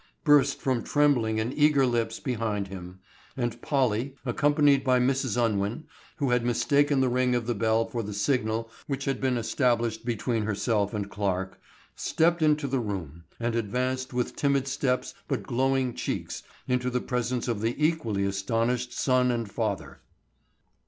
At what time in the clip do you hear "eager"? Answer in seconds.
1.53-1.85